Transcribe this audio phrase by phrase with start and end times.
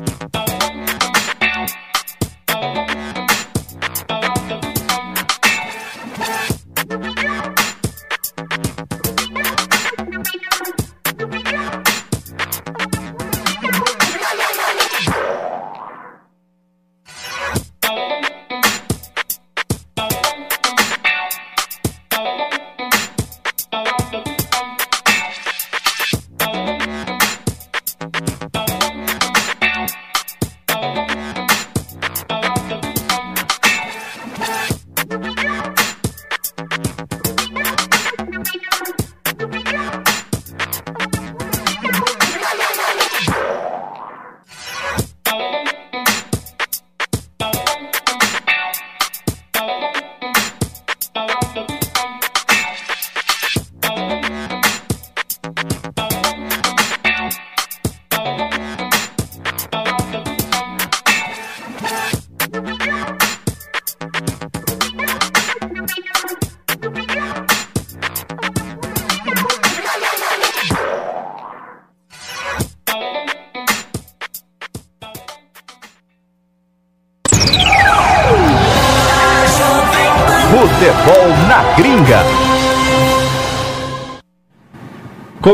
[0.00, 0.49] Bye.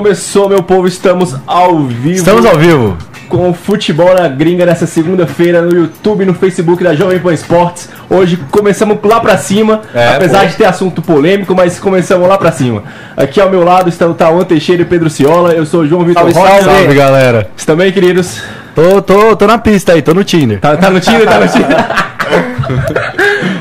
[0.01, 2.11] Começou, meu povo, estamos ao vivo.
[2.11, 2.99] Estamos ao vivo.
[3.31, 7.33] Com o Futebol na Gringa nessa segunda-feira no YouTube e no Facebook da Jovem Pan
[7.33, 7.89] Esportes.
[8.11, 10.47] Hoje começamos lá pra cima, É, apesar pô.
[10.49, 12.83] de ter assunto polêmico, mas começamos lá pra cima.
[13.17, 15.55] Aqui ao meu lado estão o Tauan Teixeira e Pedro Ciola.
[15.55, 16.65] Eu sou o João Vitor Salve, Rocha.
[16.65, 17.51] salve, galera.
[17.57, 18.43] Estão bem, queridos?
[18.75, 20.61] Tô, tô, tô na pista aí, tô no Tinder.
[20.61, 21.25] Tá, tá no Tinder?
[21.27, 21.87] Tá no Tinder?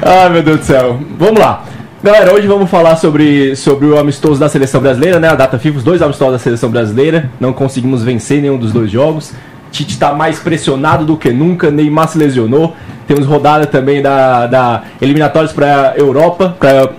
[0.02, 1.00] Ai, meu Deus do céu.
[1.18, 1.64] Vamos lá.
[2.06, 5.28] Galera, hoje vamos falar sobre, sobre o amistoso da seleção brasileira, né?
[5.28, 7.32] A data FIFA, os dois amistosos da seleção brasileira.
[7.40, 9.34] Não conseguimos vencer nenhum dos dois jogos.
[9.72, 12.76] Tite tá mais pressionado do que nunca, Neymar se lesionou.
[13.08, 16.92] Temos rodada também da, da eliminatórias para Europa, para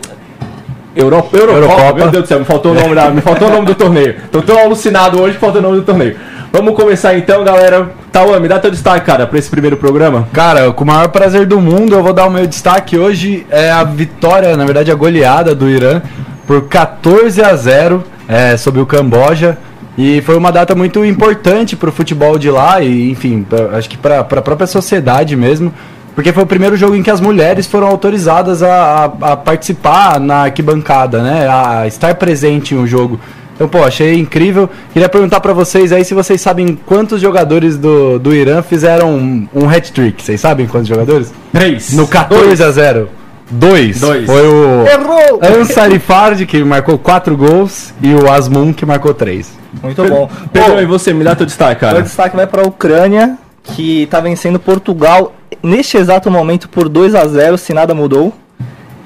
[0.96, 1.94] Europa, Eurocopa, Eurocopa.
[1.94, 4.16] meu Deus do céu, me faltou o nome, da, me faltou o nome do torneio.
[4.32, 6.16] Tô tão alucinado hoje que faltou o nome do torneio.
[6.52, 7.92] Vamos começar então, galera.
[8.16, 10.26] Tauan, me dá teu destaque, cara, para esse primeiro programa.
[10.32, 13.46] Cara, com o maior prazer do mundo, eu vou dar o meu destaque hoje.
[13.50, 16.00] É a vitória, na verdade, a goleada do Irã
[16.46, 19.58] por 14 a 0 é, sobre o Camboja.
[19.98, 23.86] E foi uma data muito importante para o futebol de lá e, enfim, pra- acho
[23.90, 25.70] que para a própria sociedade mesmo.
[26.14, 30.18] Porque foi o primeiro jogo em que as mulheres foram autorizadas a, a- a participar
[30.18, 31.46] na arquibancada, né?
[31.50, 33.20] A estar presente em um jogo.
[33.56, 34.68] Então, pô, achei incrível.
[34.92, 39.48] Queria perguntar pra vocês aí se vocês sabem quantos jogadores do, do Irã fizeram um,
[39.54, 40.22] um hat-trick.
[40.22, 41.32] Vocês sabem quantos jogadores?
[41.52, 41.92] Três.
[41.94, 43.08] No 14 a 0.
[43.50, 44.00] Dois.
[44.00, 44.26] Dois.
[44.26, 45.40] Foi o Errou!
[45.42, 49.52] Ansari Fard, que marcou quatro gols, e o Asmun, que marcou três.
[49.82, 50.28] Muito bom.
[50.52, 52.02] Pedro, e você, me dá teu destaque, meu cara.
[52.02, 57.26] destaque vai para a Ucrânia, que está vencendo Portugal neste exato momento por 2 a
[57.26, 58.34] 0 se nada mudou.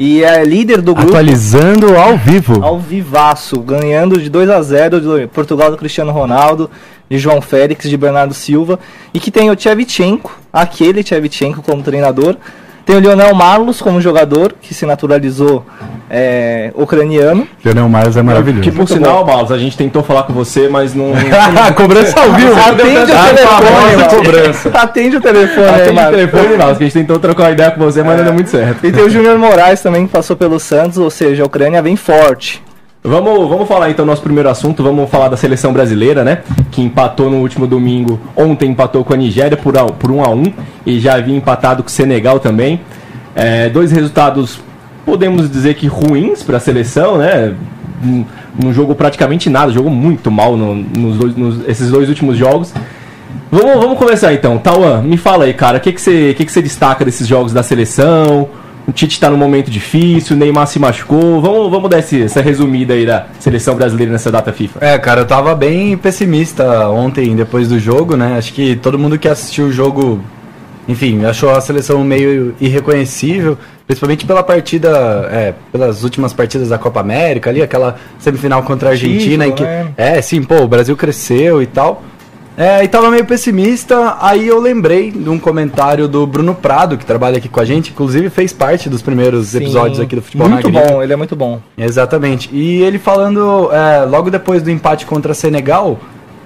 [0.00, 2.64] E é líder do grupo Atualizando ao vivo.
[2.64, 6.70] ao vivaço, ganhando de 2 a 0 de Portugal do Cristiano Ronaldo,
[7.10, 8.80] de João Félix, de Bernardo Silva,
[9.12, 12.38] e que tem o Tchevchenko, aquele Tchevchenko como treinador.
[12.86, 15.66] Tem o Lionel Marlos como jogador, que se naturalizou
[16.10, 17.47] é, ucraniano.
[17.65, 18.62] Leonel Marlos é maravilhoso.
[18.62, 21.12] Que por sinal, Malos, a gente tentou falar com você, mas não.
[21.77, 22.53] Cobrança ao vivo.
[22.60, 24.68] Atende o telefone, cobrança.
[24.71, 27.80] Atende o telefone Atende o telefone, Malos, que a gente tentou trocar uma ideia com
[27.80, 28.84] você, mas não deu muito certo.
[28.84, 31.95] E tem o Júnior Moraes também, que passou pelo Santos, ou seja, a Ucrânia vem
[31.95, 32.60] forte.
[33.03, 36.42] Vamos, vamos falar então do nosso primeiro assunto, vamos falar da seleção brasileira, né?
[36.71, 40.53] Que empatou no último domingo, ontem empatou com a Nigéria por, por 1 a 1
[40.84, 42.80] e já havia empatado com o Senegal também.
[43.34, 44.60] É, dois resultados,
[45.04, 47.54] podemos dizer que ruins para a seleção, né?
[48.02, 52.72] Não- jogou praticamente nada, jogou muito mal no- nos dois, nos- esses dois últimos jogos.
[53.50, 54.58] Vamos, vamos começar então.
[54.58, 57.52] Tauan, me fala aí, cara, o que, que, você, que, que você destaca desses jogos
[57.52, 58.48] da seleção?
[58.88, 61.41] O Tite tá num momento difícil, o Neymar se machucou.
[61.41, 64.78] Vamos, vamos dar esse, essa resumida aí da seleção brasileira nessa data FIFA.
[64.84, 68.36] É, cara, eu tava bem pessimista ontem, depois do jogo, né?
[68.38, 70.20] Acho que todo mundo que assistiu o jogo,
[70.88, 73.56] enfim, achou a seleção meio irreconhecível,
[73.91, 74.89] principalmente pela partida,
[75.33, 79.53] é, pelas últimas partidas da Copa América ali, aquela semifinal contra a Argentina, Título, em
[79.53, 79.63] que.
[79.65, 79.92] né?
[79.97, 82.01] É, sim, pô, o Brasil cresceu e tal.
[82.57, 87.04] É, e tava meio pessimista, aí eu lembrei de um comentário do Bruno Prado, que
[87.04, 90.48] trabalha aqui com a gente, inclusive fez parte dos primeiros Sim, episódios aqui do Futebol
[90.48, 91.60] Muito bom, ele é muito bom.
[91.77, 92.48] Exatamente.
[92.53, 95.98] E ele falando é, logo depois do empate contra Senegal,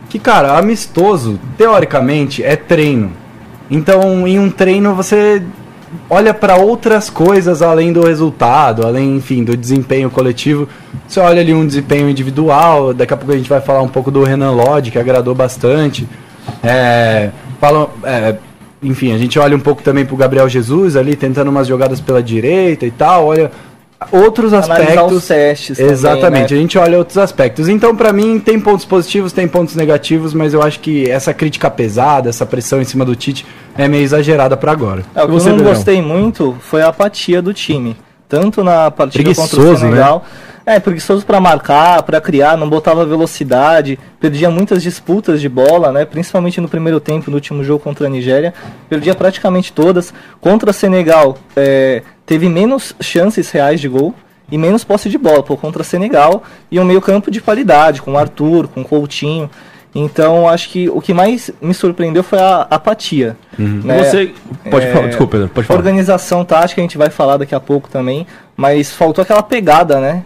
[0.08, 3.12] que, cara, amistoso, teoricamente, é treino.
[3.70, 5.42] Então, em um treino, você
[6.08, 10.68] olha para outras coisas além do resultado, além, enfim, do desempenho coletivo.
[11.06, 14.10] Você olha ali um desempenho individual, daqui a pouco a gente vai falar um pouco
[14.10, 16.08] do Renan Lodge, que agradou bastante.
[16.62, 17.30] É,
[18.04, 18.36] é,
[18.82, 22.22] enfim, a gente olha um pouco também pro Gabriel Jesus ali, tentando umas jogadas pela
[22.22, 23.50] direita e tal, olha
[24.12, 25.12] outros Analisar aspectos.
[25.16, 26.58] os testes também, Exatamente, né?
[26.58, 27.68] a gente olha outros aspectos.
[27.68, 31.70] Então, pra mim, tem pontos positivos, tem pontos negativos, mas eu acho que essa crítica
[31.70, 33.44] pesada, essa pressão em cima do Tite
[33.76, 35.02] é meio exagerada pra agora.
[35.14, 35.74] É, o que você, eu não Pedrão?
[35.74, 37.96] gostei muito foi a apatia do time.
[38.28, 40.24] Tanto na partida contra o Preguiçoso, Senegal.
[40.66, 46.06] É, preguiçoso pra marcar, pra criar, não botava velocidade, perdia muitas disputas de bola, né?
[46.06, 48.54] Principalmente no primeiro tempo, no último jogo contra a Nigéria.
[48.88, 50.14] Perdia praticamente todas.
[50.40, 54.14] Contra a Senegal, é, teve menos chances reais de gol
[54.50, 55.42] e menos posse de bola.
[55.42, 59.50] Pô, contra Senegal e um meio campo de qualidade, com o Arthur, com o Coutinho.
[59.96, 63.36] Então, acho que o que mais me surpreendeu foi a apatia.
[63.56, 64.02] né?
[64.02, 64.32] Você.
[64.68, 65.78] Pode É, falar, desculpa, Pedro, pode falar.
[65.78, 68.26] Organização tática, a gente vai falar daqui a pouco também,
[68.56, 70.24] mas faltou aquela pegada, né?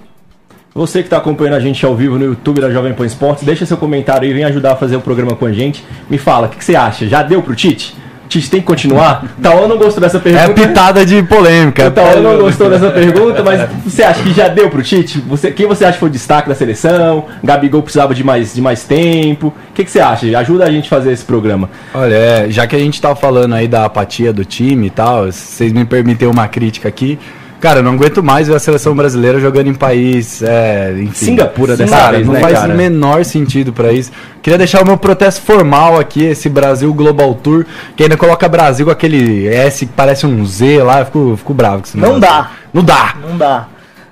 [0.75, 3.67] Você que está acompanhando a gente ao vivo no YouTube da Jovem Pan Esportes, deixa
[3.67, 5.85] seu comentário aí, vem ajudar a fazer o programa com a gente.
[6.09, 7.07] Me fala, o que, que você acha?
[7.07, 7.95] Já deu pro Tite?
[8.29, 9.25] Tem que continuar?
[9.43, 10.55] Tauan não gostou dessa É pergunta.
[10.55, 11.89] pitada de polêmica.
[11.89, 15.21] O Tauan não gostou dessa pergunta, mas você acha que já deu pro Tite?
[15.29, 17.25] Você, quem você acha que foi o destaque da seleção?
[17.43, 19.49] Gabigol precisava de mais, de mais tempo?
[19.49, 20.39] O que, que você acha?
[20.39, 21.71] Ajuda a gente a fazer esse programa.
[21.95, 25.27] Olha, é, já que a gente tá falando aí da apatia do time e tal,
[25.27, 27.19] vocês me permitem uma crítica aqui.
[27.61, 30.43] Cara, eu não aguento mais ver a seleção brasileira jogando em país.
[30.43, 31.27] É, enfim.
[31.27, 32.73] Singapura dessa cara, vez, não né, faz cara?
[32.73, 34.13] o menor sentido pra isso.
[34.41, 37.67] Queria deixar o meu protesto formal aqui, esse Brasil Global Tour,
[37.97, 41.55] que ainda coloca Brasil com aquele S que parece um Z lá, eu fico, fico
[41.55, 41.99] bravo com isso.
[41.99, 42.53] Não dá.
[42.73, 43.15] Não dá!
[43.21, 43.67] Não dá.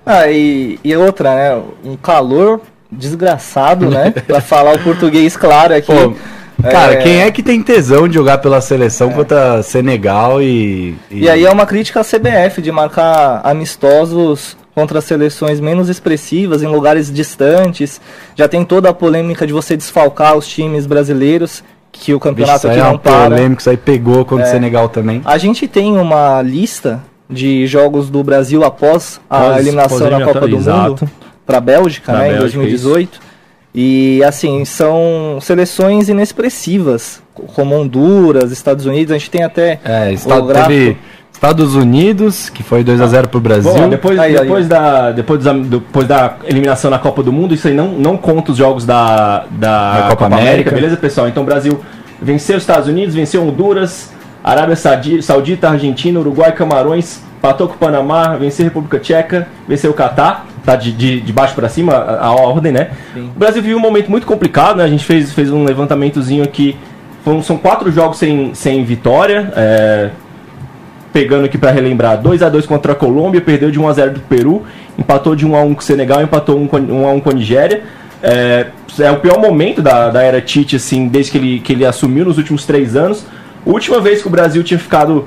[0.05, 1.63] Ah, e, e outra, né?
[1.85, 2.61] Um calor
[2.91, 4.13] desgraçado, né?
[4.27, 5.93] pra falar o português claro aqui.
[5.93, 6.15] Pô,
[6.63, 11.29] Cara, É, quem é que tem tesão de jogar pela seleção contra Senegal e, E
[11.29, 17.13] aí é uma crítica à CBF de marcar amistosos contra seleções menos expressivas em lugares
[17.13, 18.01] distantes.
[18.35, 21.63] Já tem toda a polêmica de você desfalcar os times brasileiros,
[21.93, 23.31] que o campeonato aqui é não um para.
[23.31, 24.51] polêmico, isso aí pegou contra o É.
[24.51, 25.23] Senegal também.
[25.25, 30.49] A gente tem uma lista de jogos do Brasil após a eliminação na pós-eliminatória, Copa
[30.49, 30.59] do.
[30.59, 31.11] Mundo
[31.47, 33.21] para a Bélgica, né, em Bélgica, 2018.
[33.79, 37.23] E assim, são seleções inexpressivas,
[37.55, 40.69] como Honduras, Estados Unidos, a gente tem até É, o Estado, gráfico.
[40.71, 40.97] teve
[41.31, 43.71] Estados Unidos, que foi 2x0 pro Brasil.
[43.71, 44.69] Bom, depois, Aí, aí, depois, ó.
[44.71, 48.53] Da, depois, da, depois da eliminação na Copa do Mundo, isso aí não, não conta
[48.53, 50.51] os jogos da, da, Da Copa Copa, América.
[50.51, 50.71] América.
[50.71, 51.29] beleza, pessoal?
[51.29, 51.79] Então o Brasil
[52.23, 54.11] venceu os Estados Unidos, venceu Honduras,
[54.43, 59.91] Arábia Saudi- Saudita, Argentina, Uruguai, Camarões, empatou com o Panamá, venceu a República Tcheca, venceu
[59.91, 62.91] o Catar, tá de, de, de baixo para cima a, a ordem, né?
[63.15, 63.31] Sim.
[63.35, 64.85] O Brasil vive um momento muito complicado, né?
[64.85, 66.77] A gente fez, fez um levantamentozinho aqui.
[67.25, 69.53] Foram, são quatro jogos sem, sem vitória.
[69.57, 70.11] é,
[71.13, 74.11] pegando aqui para relembrar, 2 a 2 contra a Colômbia, perdeu de 1 a 0
[74.13, 74.65] do Peru,
[74.99, 77.31] empatou de 1 a 1 com o Senegal, empatou 1 com- 1 a 1 com
[77.31, 77.85] a Nigéria.
[78.23, 78.67] É,
[79.01, 82.25] é o pior momento da, da era Tite, assim, desde que ele, que ele assumiu
[82.27, 83.25] nos últimos três anos.
[83.65, 85.27] Última vez que o Brasil tinha ficado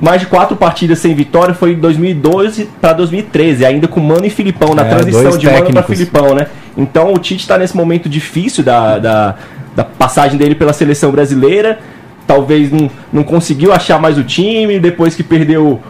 [0.00, 4.30] mais de quatro partidas sem vitória foi em 2012 para 2013, ainda com Mano e
[4.30, 5.96] Filipão, na É, transição de Mano para técnicos.
[5.96, 6.46] Filipão, né?
[6.76, 9.34] Então o Tite está nesse momento difícil da, da,
[9.76, 11.78] da passagem dele pela seleção brasileira.
[12.26, 15.80] Talvez não, não conseguiu achar mais o time, depois que perdeu.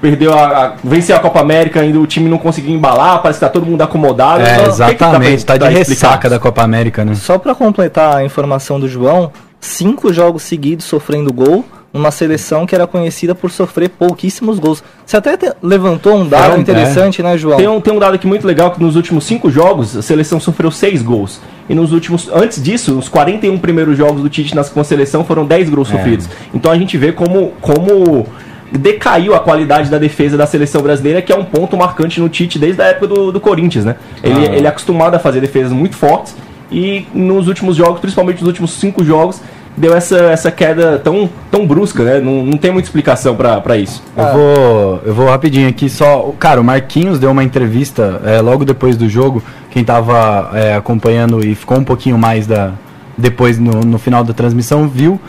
[0.00, 3.44] Perdeu a, a- venceu a Copa América, ainda o time não conseguiu embalar, parece que
[3.46, 4.42] tá todo mundo acomodado.
[4.42, 7.14] É, Então, pra- exatamente, tá de ressaca da Copa América, né?
[7.14, 9.30] Só para completar a informação do João,
[9.60, 14.82] cinco jogos seguidos sofrendo gol, numa seleção que era conhecida por sofrer pouquíssimos gols.
[15.06, 17.56] Você até levantou um dado É, interessante, né, João?
[17.56, 20.40] Tem um, tem um dado aqui muito legal que nos últimos cinco jogos a seleção
[20.40, 21.40] sofreu seis gols.
[21.68, 22.28] E nos últimos.
[22.34, 25.88] Antes disso, os 41 primeiros jogos do Tite nas, com a seleção foram 10 gols
[25.88, 26.28] sofridos.
[26.52, 28.26] Então a gente vê como, como
[28.72, 32.58] decaiu a qualidade da defesa da seleção brasileira, que é um ponto marcante no Tite
[32.58, 33.94] desde a época do, do Corinthians, né?
[34.20, 36.34] Ele, ele é acostumado a fazer defesas muito fortes.
[36.72, 39.40] E nos últimos jogos, principalmente nos últimos cinco jogos,
[39.76, 42.20] deu essa, essa queda tão, tão brusca, né?
[42.20, 44.02] Não, não tem muita explicação pra pra isso.
[44.16, 46.32] Eu vou, eu vou rapidinho aqui só.
[46.38, 49.42] Cara, o Marquinhos deu uma entrevista é, logo depois do jogo.
[49.70, 52.72] Quem tava é, acompanhando e ficou um pouquinho mais da
[53.16, 55.20] depois no, no final da transmissão viu.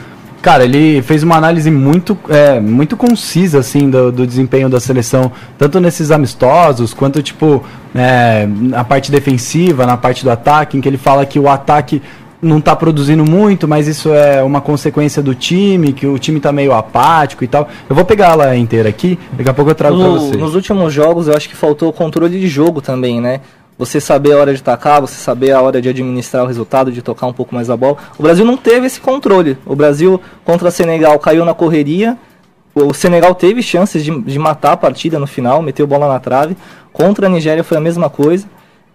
[0.42, 5.32] Cara, ele fez uma análise muito, é, muito concisa assim do, do desempenho da seleção,
[5.58, 7.64] tanto nesses amistosos quanto tipo
[7.96, 12.00] é, na parte defensiva, na parte do ataque, em que ele fala que o ataque
[12.42, 16.52] não tá produzindo muito, mas isso é uma consequência do time, que o time tá
[16.52, 17.68] meio apático e tal.
[17.90, 20.38] Eu vou pegar ela inteira aqui, daqui a pouco eu trago pra No- vocês.
[20.38, 23.42] nos últimos jogos, eu acho que faltou controle de jogo também, né?
[23.78, 27.02] Você saber a hora de tacar, você saber a hora de administrar o resultado, de
[27.02, 27.98] tocar um pouco mais a bola.
[28.18, 29.58] O Brasil não teve esse controle.
[29.66, 32.18] O Brasil contra Senegal caiu na correria.
[32.74, 36.56] O Senegal teve chances de, de matar a partida no final, meteu bola na trave.
[36.94, 38.46] Contra a Nigéria foi a mesma coisa.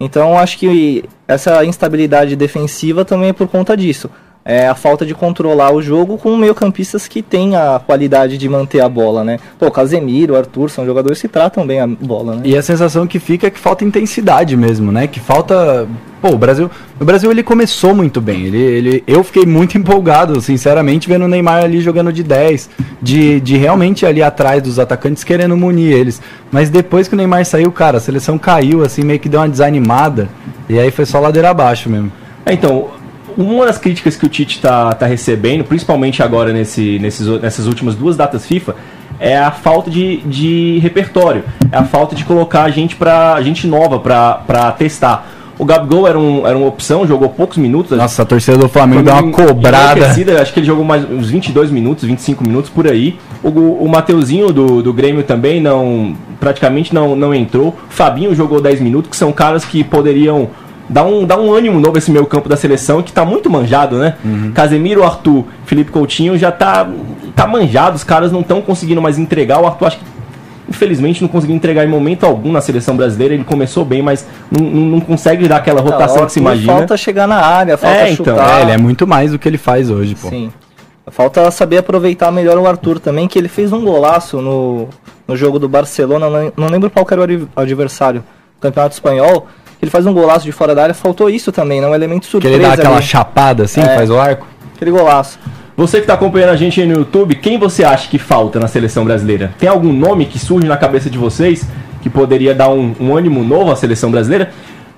[0.00, 4.10] Então acho que essa instabilidade defensiva também é por conta disso.
[4.50, 8.80] É a falta de controlar o jogo com meio-campistas que têm a qualidade de manter
[8.80, 9.38] a bola, né?
[9.56, 12.42] Pô, Casemiro, Arthur são jogadores que tratam bem a bola, né?
[12.44, 15.06] E a sensação que fica é que falta intensidade mesmo, né?
[15.06, 15.86] Que falta.
[16.20, 16.68] Pô, o Brasil.
[16.98, 18.46] O Brasil ele começou muito bem.
[18.46, 23.38] Ele, ele, eu fiquei muito empolgado, sinceramente, vendo o Neymar ali jogando de 10, de,
[23.38, 26.20] de realmente ali atrás dos atacantes querendo munir eles.
[26.50, 29.48] Mas depois que o Neymar saiu, cara, a seleção caiu, assim, meio que deu uma
[29.48, 30.28] desanimada.
[30.68, 32.10] E aí foi só ladeira abaixo mesmo.
[32.44, 32.88] É, então,
[33.36, 37.94] uma das críticas que o Tite tá, tá recebendo, principalmente agora nesse, nesses, nessas últimas
[37.94, 38.74] duas datas FIFA,
[39.18, 41.44] é a falta de, de repertório.
[41.70, 45.26] É a falta de colocar gente, pra, gente nova pra testar.
[45.60, 47.98] O Gabigol era, um, era uma opção, jogou poucos minutos.
[47.98, 50.06] Nossa, a torcida do Flamengo deu uma cobrada.
[50.40, 53.18] acho que ele jogou mais uns 22 minutos, 25 minutos por aí.
[53.42, 53.50] O,
[53.84, 57.76] o Mateuzinho do, do Grêmio também não praticamente não, não entrou.
[57.90, 60.48] Fabinho jogou 10 minutos, que são caras que poderiam
[60.90, 63.96] dar um, dar um ânimo novo esse meio campo da seleção, que tá muito manjado,
[63.96, 64.16] né?
[64.54, 66.86] Casemiro, Arthur, Felipe Coutinho já tá,
[67.34, 69.60] tá manjado, os caras não estão conseguindo mais entregar.
[69.60, 70.04] O Arthur acho que
[70.68, 73.34] infelizmente não conseguiu entregar em momento algum na seleção brasileira.
[73.34, 76.72] Ele começou bem, mas não, não, consegue dar aquela rotação Não, que se imagina.
[76.74, 78.58] Falta chegar na área, falta É, então, chutar.
[78.58, 80.28] É, ele é muito mais do que ele faz hoje, pô.
[80.28, 80.52] Sim.
[81.08, 84.86] Falta saber aproveitar melhor o Arthur também, que ele fez um golaço no,
[85.26, 88.22] no jogo do Barcelona, não, não lembro qual era o adv- adversário,
[88.60, 89.46] Campeonato Espanhol.
[89.82, 91.86] Ele faz um golaço de fora da área, faltou isso também, né?
[91.86, 93.04] Um elemento Que surpresa ele dá aquela ali.
[93.04, 93.94] chapada assim, É.
[93.96, 94.46] faz o arco.
[94.76, 95.38] Aquele golaço.
[95.76, 98.68] Você que está acompanhando a gente aí no YouTube, quem você acha que falta na
[98.68, 99.52] seleção brasileira?
[99.58, 101.66] Tem algum nome que surge na cabeça de vocês
[102.02, 104.50] que poderia dar um, um ânimo novo à seleção brasileira?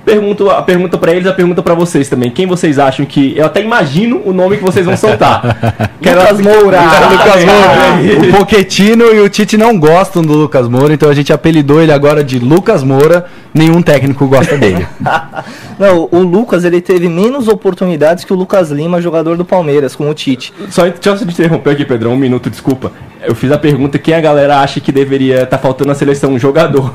[0.05, 2.31] Pergunto, a pergunta para eles, a pergunta para vocês também.
[2.31, 3.35] Quem vocês acham que.
[3.37, 5.43] Eu até imagino o nome que vocês vão soltar.
[6.03, 6.81] Lucas Moura.
[7.11, 8.29] Lucas Moura.
[8.29, 11.93] O Poquetino e o Tite não gostam do Lucas Moura, então a gente apelidou ele
[11.93, 13.27] agora de Lucas Moura.
[13.55, 14.87] Nenhum técnico gosta dele.
[15.79, 20.09] Não, o Lucas ele teve menos oportunidades que o Lucas Lima, jogador do Palmeiras, com
[20.09, 20.55] o Tite.
[20.71, 22.93] Só deixa eu te interromper aqui, Pedrão, um minuto, desculpa.
[23.23, 26.39] Eu fiz a pergunta quem a galera acha que deveria estar faltando na seleção, um
[26.39, 26.93] jogador.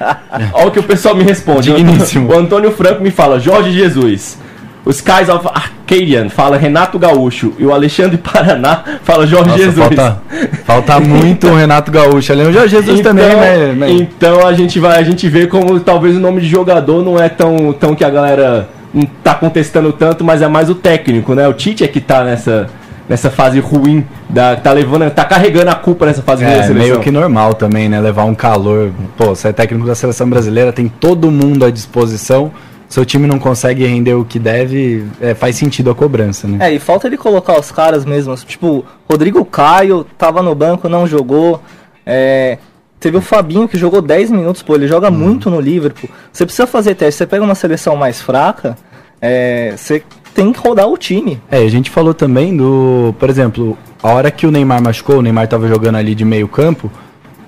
[0.52, 1.72] Olha o que o pessoal me responde.
[1.72, 2.32] Digníssimo.
[2.32, 4.38] O Antônio Franco me fala Jorge Jesus.
[4.84, 7.52] O Skies of Arcadian fala Renato Gaúcho.
[7.58, 9.86] E o Alexandre Paraná fala Jorge Nossa, Jesus.
[9.86, 10.22] falta,
[10.64, 12.32] falta muito o Renato Gaúcho.
[12.32, 13.74] Ali o Jorge Jesus também, né?
[13.76, 13.90] né?
[13.90, 17.28] Então a gente vai, a gente vê como talvez o nome de jogador não é
[17.28, 21.46] tão, tão que a galera não tá contestando tanto, mas é mais o técnico, né?
[21.46, 22.68] O Tite é que tá nessa,
[23.10, 26.62] nessa fase ruim, da, tá levando, tá carregando a culpa nessa fase ruim da É,
[26.62, 26.88] seleção.
[26.88, 28.00] meio que normal também, né?
[28.00, 28.92] Levar um calor.
[29.16, 32.52] Pô, você é técnico da seleção brasileira, tem todo mundo à disposição.
[32.88, 36.58] Seu time não consegue render o que deve, é, faz sentido a cobrança, né?
[36.70, 38.32] É, e falta ele colocar os caras mesmo.
[38.36, 41.60] Tipo, Rodrigo Caio tava no banco, não jogou.
[42.06, 42.58] É,
[43.00, 46.08] teve o Fabinho que jogou 10 minutos, pô, ele joga muito no Liverpool.
[46.32, 47.18] Você precisa fazer teste.
[47.18, 48.76] Você pega uma seleção mais fraca,
[49.20, 50.02] é, você
[50.34, 51.40] tem que rodar o time.
[51.50, 55.22] É, a gente falou também do, por exemplo, a hora que o Neymar machucou, o
[55.22, 56.90] Neymar tava jogando ali de meio campo,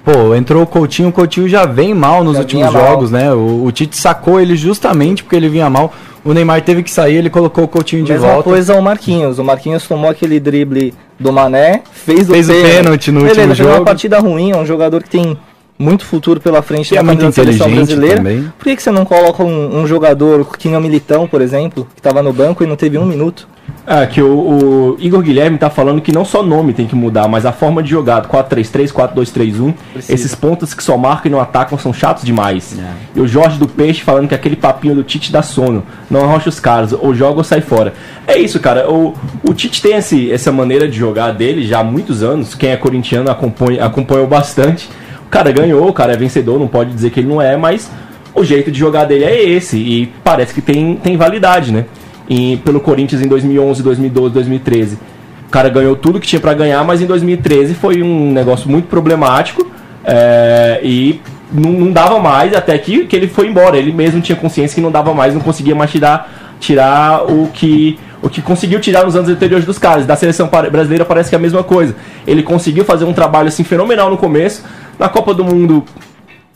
[0.04, 2.90] pô, entrou o Coutinho, o Coutinho já vem mal nos Já últimos vinha mal.
[2.90, 3.32] jogos, né?
[3.32, 5.92] O, o Tite sacou ele justamente porque ele vinha mal.
[6.24, 8.42] O Neymar teve que sair, ele colocou o Coutinho de Mesma volta.
[8.44, 9.38] coisa o Marquinhos.
[9.40, 12.76] O Marquinhos tomou aquele drible do Mané, fez, Fez o o pênalti.
[12.76, 13.84] pênalti no Beleza, último fez uma jogo.
[13.84, 15.36] partida ruim, é um jogador que tem
[15.82, 18.16] muito futuro pela frente E é na muito camisa da seleção brasileira.
[18.16, 18.52] também.
[18.56, 21.86] Por que, que você não coloca um, um jogador que nem o Militão, por exemplo,
[21.94, 23.48] que estava no banco e não teve um minuto?
[23.84, 27.26] É, que o, o Igor Guilherme tá falando que não só nome tem que mudar,
[27.26, 29.74] mas a forma de jogar 4-3-3, 4-2-3-1.
[30.08, 32.76] Esses pontos que só marcam e não atacam são chatos demais.
[33.14, 35.82] E o Jorge do Peixe falando que aquele papinho do Tite dá sono.
[36.08, 37.92] Não arrocha os caras, ou joga ou sai fora.
[38.26, 38.88] É isso, cara.
[38.88, 42.54] O, o Tite tem esse, essa maneira de jogar dele já há muitos anos.
[42.54, 44.88] Quem é corintiano acompanha, acompanhou bastante.
[45.32, 47.90] O cara ganhou, o cara é vencedor, não pode dizer que ele não é, mas
[48.34, 49.78] o jeito de jogar dele é esse.
[49.78, 51.86] E parece que tem, tem validade, né?
[52.28, 54.98] E pelo Corinthians em 2011, 2012, 2013.
[55.50, 59.66] cara ganhou tudo que tinha pra ganhar, mas em 2013 foi um negócio muito problemático
[60.04, 61.18] é, e
[61.50, 63.78] não, não dava mais até que, que ele foi embora.
[63.78, 67.98] Ele mesmo tinha consciência que não dava mais, não conseguia mais tirar, tirar o que
[68.22, 70.06] o que conseguiu tirar nos anos anteriores dos caras.
[70.06, 71.96] Da seleção brasileira parece que é a mesma coisa.
[72.24, 74.62] Ele conseguiu fazer um trabalho assim fenomenal no começo.
[75.02, 75.84] Na Copa do Mundo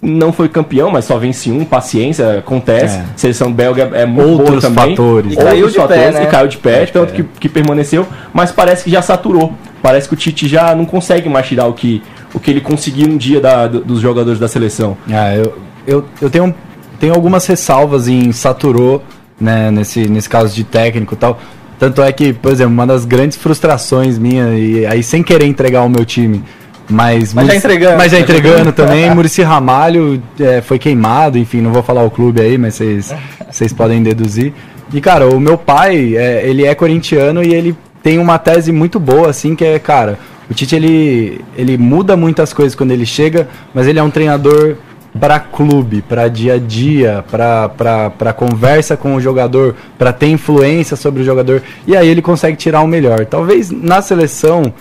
[0.01, 2.97] não foi campeão, mas só vence um, paciência, acontece.
[2.99, 3.05] É.
[3.17, 4.91] Seleção belga é muito Outros boa também.
[4.97, 5.33] fatores.
[5.33, 6.23] E caiu Outros de pé, fatores, né?
[6.23, 7.17] E caiu de pé, É, tanto é.
[7.17, 9.53] que, que permaneceu, mas parece que já saturou.
[9.83, 13.09] Parece que o Tite já não consegue mais tirar o que, o que ele conseguiu
[13.09, 14.97] no dia da- do- dos jogadores da seleção.
[15.11, 16.55] Ah, eu, eu, eu tenho,
[17.01, 19.03] tenho algumas ressalvas em saturou,
[19.41, 21.41] né, nesse, nesse caso de técnico e tal.
[21.81, 25.83] Tanto é que, por exemplo, uma das grandes frustrações minha, e aí sem querer entregar
[25.83, 26.43] o meu time,
[26.89, 27.35] mas...
[27.35, 27.97] Mas já entregando.
[27.97, 32.41] Mas já entregando também, Murici Ramalho é, foi queimado, enfim, não vou falar o clube
[32.41, 33.15] aí, mas vocês
[33.51, 34.53] vocês podem deduzir.
[34.93, 39.01] E, cara, o meu pai, é, ele é corintiano e ele tem uma tese muito
[39.01, 43.49] boa, assim, que é, cara, o Tite, ele, ele muda muitas coisas quando ele chega,
[43.75, 44.77] mas ele é um treinador
[45.19, 51.23] para clube, para dia a dia, para conversa com o jogador, para ter influência sobre
[51.23, 53.25] o jogador, e aí ele consegue tirar o melhor.
[53.27, 54.73] Talvez na seleção,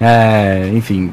[0.00, 1.12] é, enfim,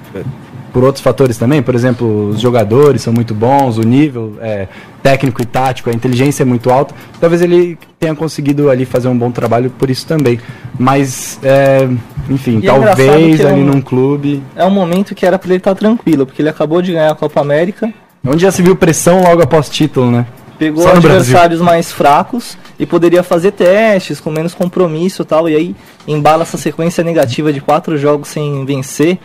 [0.73, 4.67] por outros fatores também, por exemplo, os jogadores são muito bons, o nível é,
[5.03, 6.93] técnico e tático, a inteligência é muito alta.
[7.19, 10.39] Talvez ele tenha conseguido ali fazer um bom trabalho por isso também.
[10.79, 11.87] Mas, é,
[12.29, 14.41] enfim, E é talvez é ali um- num clube.
[14.55, 17.15] É um momento que era pra ele estar tranquilo, porque ele acabou de ganhar a
[17.15, 17.91] Copa América,
[18.25, 20.25] Onde já se viu pressão logo após título, né?
[20.59, 25.55] pegou Só adversários mais fracos e poderia fazer testes com menos compromisso e tal, e
[25.55, 25.75] aí
[26.07, 29.19] embala essa sequência negativa de quatro jogos sem vencer,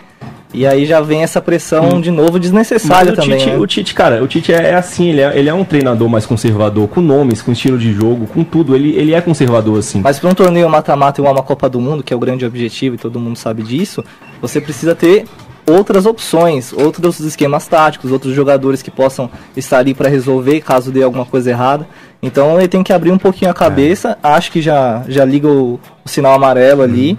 [0.53, 3.39] e aí já vem essa pressão de novo desnecessária o também.
[3.39, 3.57] Tite, né?
[3.57, 6.27] o Tite, cara, o Tite é, é assim, ele é, ele é um treinador mais
[6.27, 8.77] conservador, com nomes, com estilo de jogo, com tudo.
[8.77, 10.01] Ele, ele é conservador, assim.
[10.03, 12.95] Mas para um torneio mata-mata igual uma Copa do Mundo, que é o grande objetivo
[12.95, 14.05] e todo mundo sabe disso,
[14.41, 15.25] você precisa ter
[15.69, 21.03] outras opções, outros esquemas táticos, outros jogadores que possam estar ali para resolver caso dê
[21.03, 21.87] alguma coisa errada.
[22.23, 24.17] Então ele tem que abrir um pouquinho a cabeça.
[24.23, 27.19] Acho que já, já liga o, o sinal amarelo ali,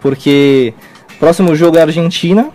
[0.00, 0.72] porque
[1.18, 2.48] próximo jogo é Argentina.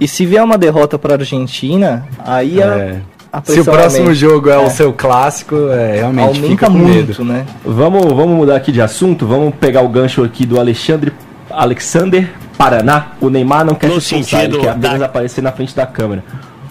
[0.00, 2.96] E se vier uma derrota para Argentina, aí a, É.
[3.32, 4.14] a Se o próximo aumenta.
[4.14, 4.70] jogo é, o É.
[4.70, 7.24] seu clássico, é, realmente aumenta fica com muito, medo.
[7.24, 7.46] né?
[7.64, 11.12] Vamos, vamos mudar aqui de assunto, vamos pegar o gancho aqui do Alexandre
[11.50, 12.28] Alexander
[12.58, 13.12] Paraná.
[13.20, 15.86] O Neymar não quer No se expulsar, ele quer apenas da- aparecer na frente da
[15.86, 16.24] câmera.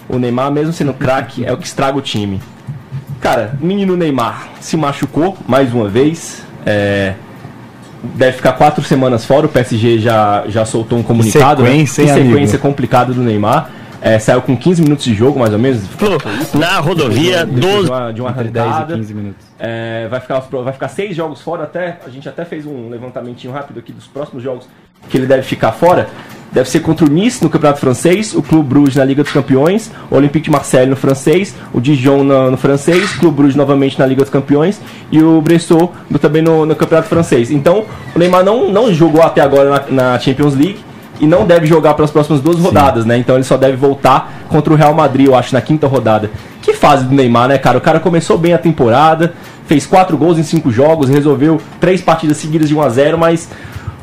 [0.08, 2.40] O Neymar, mesmo sendo craque, é o que estraga o time.
[3.20, 6.42] Cara, menino Neymar se machucou mais uma vez.
[6.66, 7.14] é,
[8.14, 9.46] deve ficar quatro semanas fora.
[9.46, 11.62] O PSG já, já soltou um comunicado.
[11.62, 11.70] né?
[11.70, 12.30] sequência, Que hein, amigo?
[12.34, 13.70] sequência complicada do Neymar.
[14.00, 15.82] É, saiu com 15 minutos de jogo, mais ou menos.
[16.54, 17.84] Na rodovia Depois 12.
[17.84, 18.94] de uma, de uma Entre 10 e arrancada.
[18.96, 19.46] 15 minutos.
[19.58, 21.98] É, vai, ficar, vai ficar seis jogos fora até.
[22.06, 24.68] A gente até fez um levantamentinho rápido aqui dos próximos jogos
[25.08, 26.08] que ele deve ficar fora.
[26.50, 29.90] Deve ser contra o Nice no Campeonato Francês, o Clube Bruges na Liga dos Campeões,
[30.10, 33.98] o Olympique de Marseille no francês, o Dijon no, no francês, o Clube Bruges novamente
[33.98, 34.80] na Liga dos Campeões
[35.12, 37.50] e o Bressot também no, no Campeonato Francês.
[37.50, 37.84] Então,
[38.14, 40.87] o Neymar não, não jogou até agora na, na Champions League
[41.20, 43.16] e não deve jogar pelas próximas duas rodadas, né?
[43.18, 46.30] Então ele só deve voltar contra o Real Madrid, eu acho, na quinta rodada.
[46.62, 47.78] Que fase do Neymar, né, cara?
[47.78, 49.34] O cara começou bem a temporada,
[49.66, 53.48] fez quatro gols em cinco jogos, resolveu três partidas seguidas de 1 a 0 mas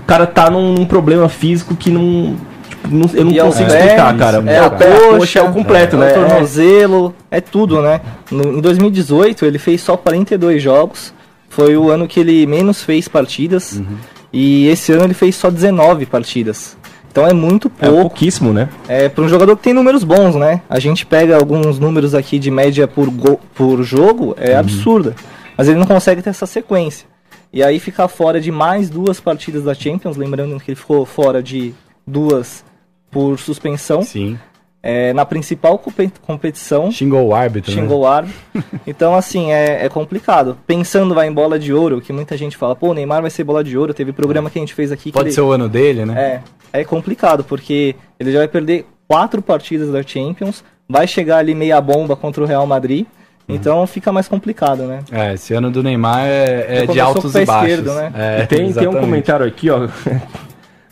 [0.02, 2.36] o cara tá num, num problema físico que não.
[2.70, 4.44] tipo, não- eu não E é consigo pé, explicar, cara.
[4.48, 6.12] É a pé, coxa, é o completo, é né?
[6.12, 8.02] o tornozelo, é tudo, né?
[8.32, 11.14] No- em 2018 ele fez só 42 jogos,
[11.50, 13.96] foi o ano que ele menos fez partidas, Uhum.
[14.34, 16.76] e esse ano ele fez só 19 partidas.
[17.16, 18.02] Então é muito É, pouco.
[18.02, 18.68] pouquíssimo, né?
[18.90, 20.60] É, para um jogador que tem números bons, né?
[20.70, 25.16] A gente pega alguns números aqui de média por, go- por jogo, é absurda.
[25.58, 27.08] Mas ele não consegue ter essa sequência.
[27.54, 31.42] E aí ficar fora de mais duas partidas da Champions, lembrando que ele ficou fora
[31.42, 31.74] de
[32.06, 32.66] duas
[33.10, 34.02] por suspensão.
[34.02, 34.38] Sim.
[34.84, 37.82] É, na principal compe- competição, Xingou o árbitro, né?
[37.82, 38.38] xingou o árbitro.
[38.86, 40.58] Então, assim, é, é complicado.
[40.68, 43.46] Pensando vai em bola de ouro, que muita gente fala, pô, o Neymar vai ser
[43.46, 43.94] bola de ouro.
[43.94, 46.14] Teve programa que a gente fez aqui que Pode ele- ser o ano dele, né?
[46.22, 46.42] é,
[46.82, 51.80] é complicado, porque ele já vai perder quatro partidas da Champions, vai chegar ali meia
[51.82, 53.06] bomba contra o Real Madrid,
[53.48, 53.54] Uhum.
[53.56, 55.02] então fica mais complicado, né?
[55.12, 57.70] É, esse ano do Neymar é, é de altos e baixos.
[57.70, 58.12] esquerdo, né?
[58.16, 59.88] É, tem, tem um comentário aqui, ó.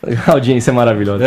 [0.28, 1.26] A audiência é maravilhosa.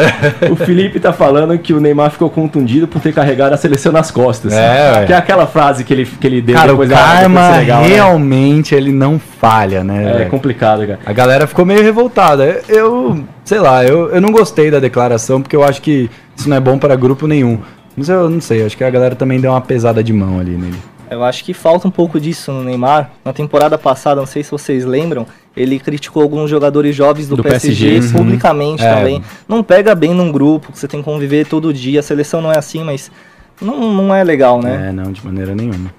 [0.50, 4.10] o Felipe tá falando que o Neymar ficou contundido por ter carregado a seleção nas
[4.10, 4.52] costas.
[4.52, 5.04] É.
[5.06, 7.82] Que é aquela frase que ele, que ele deu Cara, o depois da- do Senegal,
[7.82, 7.88] né?
[7.88, 10.10] realmente ele não falha, né?
[10.10, 10.30] É velho?
[10.30, 10.98] complicado, cara.
[11.06, 12.60] A galera ficou meio revoltada.
[12.68, 16.56] Eu, sei lá, eu, eu não gostei da declaração porque eu acho que isso não
[16.56, 17.58] é bom para grupo nenhum.
[17.96, 20.50] Mas eu não sei, acho que a galera também deu uma pesada de mão ali
[20.50, 20.76] nele.
[21.10, 23.10] Eu acho que falta um pouco disso no Neymar.
[23.24, 25.24] Na temporada passada, não sei se vocês lembram,
[25.56, 28.24] Ele criticou alguns jogadores jovens do, Do PSG, PSG, uhum.
[28.24, 28.94] publicamente É.
[28.94, 29.22] também.
[29.48, 32.00] Não pega bem num grupo, que você tem que conviver todo dia.
[32.00, 33.10] A seleção não é assim, mas
[33.60, 34.88] não, não é legal, né?
[34.88, 35.90] É, não, de maneira nenhuma.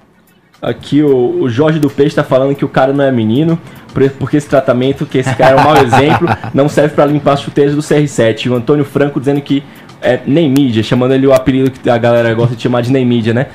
[0.60, 3.58] Aqui o, o Jorge do Peixe tá falando que o cara não é menino,
[3.94, 7.34] por- porque esse tratamento, que esse cara é um mau exemplo, não serve pra limpar
[7.34, 8.46] as chuteiras do CR7.
[8.46, 9.62] E o Antônio Franco dizendo que
[10.02, 13.04] é nem mídia, chamando ele o apelido que a galera gosta de chamar de nem
[13.04, 13.46] mídia, né?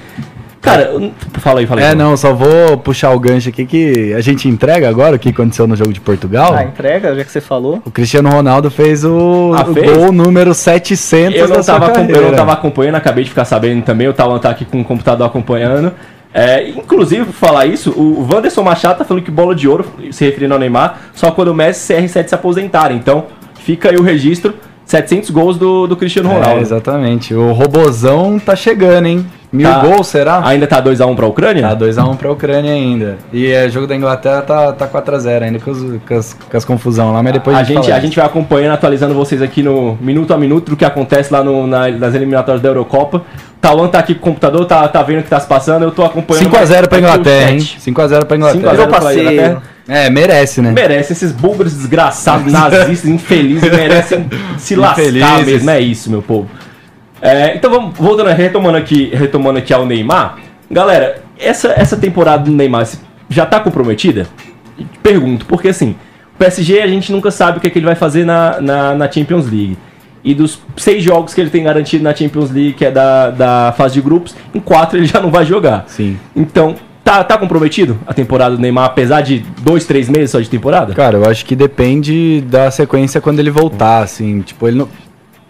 [0.63, 1.87] Cara, eu- fala aí, fala aí.
[1.87, 5.29] É, não, só vou puxar o gancho aqui que a gente entrega agora o que
[5.29, 6.55] aconteceu no jogo de Portugal.
[6.55, 7.81] Ah, entrega, já que você falou.
[7.85, 9.91] O Cristiano Ronaldo fez o, Ah, o fez?
[9.97, 13.43] gol número 700 Eu não, da sua tava, eu não tava acompanhando, acabei de ficar
[13.45, 14.07] sabendo também.
[14.07, 15.91] O Talan tá aqui com o computador acompanhando.
[16.33, 20.25] É, inclusive, por falar isso, o Wanderson Machado tá falando que bola de ouro, se
[20.25, 22.97] referindo ao Neymar, só quando o Messi e CR7 se aposentarem.
[22.97, 23.25] Então,
[23.59, 24.53] fica aí o registro:
[24.85, 26.61] 700 gols do, do Cristiano É, Ronaldo.
[26.61, 27.35] exatamente.
[27.35, 29.25] O Robozão tá chegando, hein?
[29.53, 29.79] Mil Tá.
[29.81, 30.41] gols, será?
[30.47, 31.61] Ainda tá 2x1 pra Ucrânia?
[31.61, 33.19] Tá 2x1 pra Ucrânia ainda.
[33.31, 36.65] E é, jogo da Inglaterra tá, tá 4x0 ainda com, os- com as, com as
[36.65, 39.61] confusão lá, mas depois a, gente gente, fala a gente vai acompanhando, atualizando vocês aqui
[39.61, 43.21] no minuto a minuto do que acontece lá no- na- nas eliminatórias da Eurocopa.
[43.61, 45.91] Tawan tá aqui com o computador, tá, tá vendo o que tá se passando, eu
[45.91, 46.43] tô acompanhando.
[46.49, 47.59] 5x0 pra Inglaterra, hein?
[47.59, 47.79] chat.
[47.79, 48.59] 5x0 pra Inglaterra.
[48.61, 49.13] 5 a 0 pra.
[49.15, 49.61] Inglaterra.
[49.87, 50.71] É, merece, né?
[50.71, 54.25] Merece, esses búlgaros desgraçados, nazistas, infelizes, merecem
[54.57, 56.49] se lascar mesmo, é isso, meu povo.
[57.23, 60.39] É, então vamos, voltando, retomando aqui, retomando aqui ao Neymar.
[60.69, 62.85] Galera, essa, essa temporada do Neymar
[63.29, 64.27] já tá comprometida?
[65.01, 65.95] Pergunto, porque assim,
[66.35, 68.93] o PSG a gente nunca sabe o que, é que ele vai fazer na, na,
[68.93, 69.77] na Champions League.
[70.21, 73.73] E dos seis jogos que ele tem garantido na Champions League, que é da, da
[73.77, 75.85] fase de grupos, em quatro ele já não vai jogar.
[75.87, 76.17] Sim.
[76.35, 80.49] Então, tá, tá comprometido a temporada do Neymar, apesar de dois, três meses só de
[80.49, 80.93] temporada?
[80.93, 84.89] Cara, eu acho que depende da sequência quando ele voltar, assim, tipo, ele não...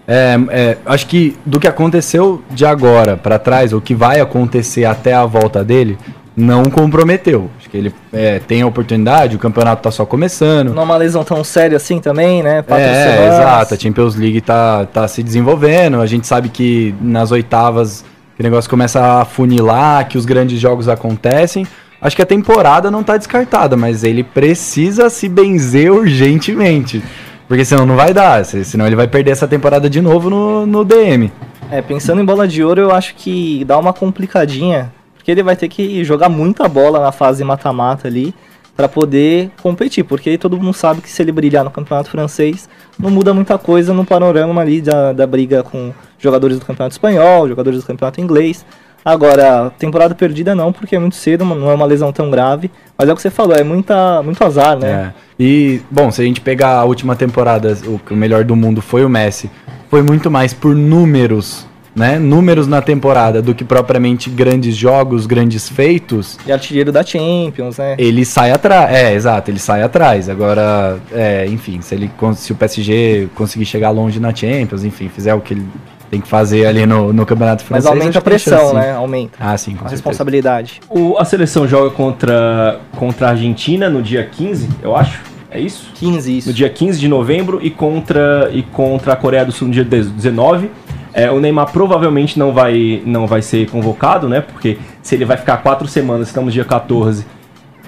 [0.07, 4.85] É, é, acho que do que aconteceu de agora pra trás, o que vai acontecer
[4.85, 5.97] até a volta dele,
[6.35, 7.49] não comprometeu.
[7.57, 10.73] Acho que ele é, tem a oportunidade, o campeonato tá só começando.
[10.73, 12.63] Não é uma lesão tão séria assim também, né?
[12.67, 13.73] É, exato.
[13.73, 16.01] A Champions League tá, tá se desenvolvendo.
[16.01, 18.03] A gente sabe que nas oitavas
[18.37, 21.67] o negócio começa a funilar, que os grandes jogos acontecem.
[22.01, 27.01] Acho que a temporada não tá descartada, mas ele precisa se benzer urgentemente.
[27.47, 30.65] Porque senão não vai dar, se- senão ele vai perder essa temporada de novo no,
[30.65, 31.31] no DM.
[31.71, 35.55] É, pensando em bola de ouro, eu acho que dá uma complicadinha, porque ele vai
[35.55, 38.33] ter que jogar muita bola na fase mata-mata ali
[38.75, 43.09] pra poder competir, porque todo mundo sabe que se ele brilhar no campeonato francês, não
[43.11, 47.81] muda muita coisa no panorama ali da, da briga com jogadores do campeonato espanhol, jogadores
[47.81, 48.65] do campeonato inglês.
[49.05, 53.09] Agora, temporada perdida não, porque é muito cedo, não é uma lesão tão grave, mas
[53.09, 55.13] é o que você falou, é muita, muito azar, né?
[55.19, 55.23] É.
[55.39, 58.81] E, bom, se a gente pegar a última temporada, o, que o melhor do mundo
[58.81, 59.49] foi o Messi,
[59.89, 62.17] foi muito mais por números, né?
[62.17, 66.39] Números na temporada do que propriamente grandes jogos, grandes feitos.
[66.45, 67.95] E artilheiro da Champions, né?
[67.99, 68.91] Ele sai atrás.
[68.91, 70.29] É, exato, ele sai atrás.
[70.29, 75.33] Agora, é, enfim, se ele se o PSG conseguir chegar longe na Champions, enfim, fizer
[75.33, 75.67] o que ele
[76.13, 77.85] tem que fazer ali no, no Campeonato Mas Francês.
[77.87, 78.91] aumenta acho a pressão, chance, né?
[78.91, 80.79] Aumenta Ah, sim, com a responsabilidade.
[80.87, 85.19] O- a seleção joga contra, contra a Argentina no dia 15, eu acho.
[85.49, 85.89] É isso?
[85.95, 86.49] 15 isso.
[86.49, 89.83] No dia 15 de novembro e contra, e contra a Coreia do Sul no dia
[89.83, 90.69] 19.
[91.15, 94.41] É, o Neymar provavelmente não vai, não vai ser convocado, né?
[94.41, 97.25] Porque se ele vai ficar quatro semanas, estamos dia 14,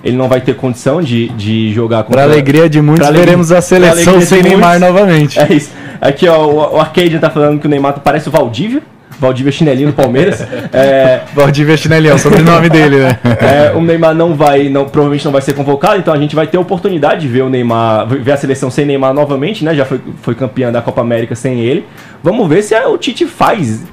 [0.03, 3.61] ele não vai ter condição de, de jogar Pra alegria de muitos, pra veremos a
[3.61, 5.39] seleção sem Neymar novamente.
[5.39, 5.69] É isso.
[6.07, 8.81] Aqui, ó, o, o Arcade tá falando que o Neymar parece o Valdívia.
[9.17, 10.45] Valdívia chinelinho do Palmeiras.
[10.73, 13.19] É, Valdívia Chinelhão, sobrenome dele, né?
[13.39, 16.47] é, o Neymar não vai, não, provavelmente não vai ser convocado, então a gente vai
[16.47, 19.73] ter a oportunidade de ver o Neymar, ver a seleção sem Neymar novamente, né?
[19.73, 21.85] Já foi, foi campeã da Copa América sem ele.
[22.21, 23.83] Vamos ver se a- o Tite faz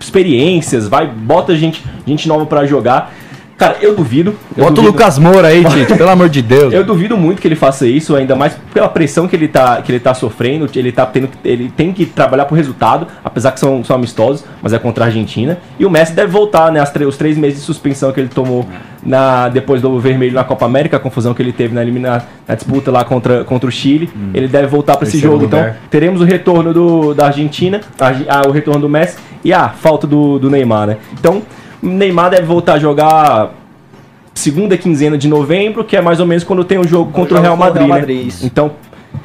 [0.00, 3.12] experiências, vai, bota gente, gente nova pra jogar.
[3.62, 4.34] Cara, eu duvido.
[4.56, 4.92] eu Bota o duvido.
[4.92, 6.72] Lucas Moura aí, Tite, pelo amor de Deus.
[6.72, 9.90] Eu duvido muito que ele faça isso, ainda mais pela pressão que ele tá, que
[9.92, 10.68] ele tá sofrendo.
[10.74, 14.72] Ele, tá tendo, ele tem que trabalhar por resultado, apesar que são, são amistosos, mas
[14.72, 15.58] é contra a Argentina.
[15.78, 16.82] E o Messi deve voltar, né?
[17.06, 18.66] Os três meses de suspensão que ele tomou
[19.02, 22.54] na, depois do vermelho na Copa América, a confusão que ele teve na, elimina, na
[22.54, 24.10] disputa lá contra, contra o Chile.
[24.34, 25.44] Ele deve voltar para esse Terceiro jogo.
[25.44, 25.62] lugar.
[25.70, 29.52] Então, teremos o retorno do, da Argentina, a Arge- ah, o retorno do Messi e
[29.52, 30.96] a falta do, do Neymar, né?
[31.18, 31.42] Então, o
[31.82, 33.50] Neymar deve voltar a jogar
[34.34, 37.40] segunda quinzena de novembro, que é mais ou menos quando tem o jogo contra o
[37.40, 38.00] Real o Madrid, Real né?
[38.00, 38.46] Madrid, isso.
[38.46, 38.72] Então,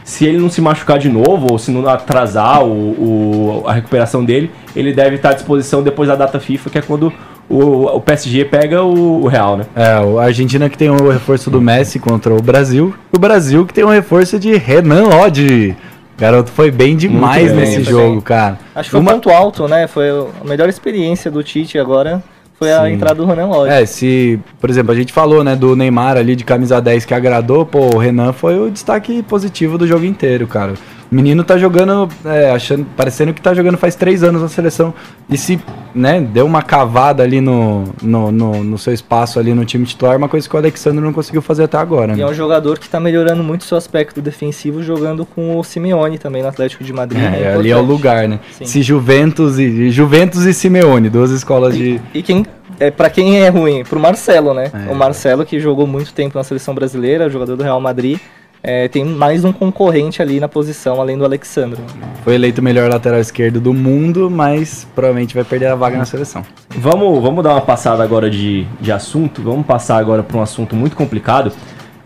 [0.04, 4.24] se ele não se machucar de novo, ou se não atrasar o, o- a recuperação
[4.24, 7.12] dele, ele deve estar à disposição depois da data FIFA, que é quando
[7.50, 9.66] o, o PSG pega o, o Real, né?
[9.76, 12.94] É, o- a Argentina que tem o reforço do Messi contra o Brasil.
[13.12, 15.76] O Brasil que tem o reforço de Renan Lodge.
[16.18, 18.22] O garoto foi bem demais bem, nesse jogo, bem.
[18.22, 18.58] cara.
[18.76, 19.86] Acho que foi um ponto alto, né?
[19.88, 22.22] Foi a melhor experiência do Tite agora.
[22.58, 22.94] Foi a Sim.
[22.94, 23.72] entrada do Ronan Lodge.
[23.72, 27.14] É, se, por exemplo, a gente falou, né, do Neymar ali de camisa 10 que
[27.14, 30.74] agradou, pô, o Renan foi o destaque positivo do jogo inteiro, cara.
[31.12, 34.94] O menino tá jogando, é, achando, parecendo que tá jogando faz três anos na seleção.
[35.30, 35.60] E se,
[35.96, 40.18] né, deu uma cavada ali no, no, no, no seu espaço ali no time titular,
[40.18, 42.24] uma coisa que o Alexandre não conseguiu fazer até agora, E né?
[42.24, 46.42] é um jogador que tá melhorando muito seu aspecto defensivo jogando com o Simeone também
[46.42, 47.24] no Atlético de Madrid.
[47.24, 47.54] É, né?
[47.54, 48.40] ali é o lugar, né?
[48.52, 48.66] Sim.
[48.66, 52.46] Se Juventus e Juventus e Simeone, duas escolas de E quem
[52.80, 54.72] é para quem é ruim, pro Marcelo, né?
[54.88, 54.92] É.
[54.92, 58.20] O Marcelo que jogou muito tempo na seleção brasileira, jogador do Real Madrid,
[58.64, 61.80] é, tem mais um concorrente ali na posição além do Alexandre.
[62.24, 66.06] foi eleito o melhor lateral esquerdo do mundo, mas provavelmente vai perder a vaga na
[66.06, 66.44] seleção.
[66.70, 69.42] Vamos, vamos dar uma passada agora de, de assunto.
[69.42, 71.52] Vamos passar agora para um assunto muito complicado.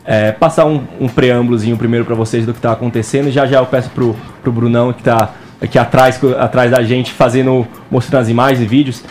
[0.04, 3.30] É, passar um, um preâmbulozinho primeiro para vocês do que está acontecendo.
[3.30, 7.12] E já já eu peço pro, pro Brunão que está aqui atrás, atrás da gente,
[7.12, 9.04] fazendo, mostrando as imagens e vídeos.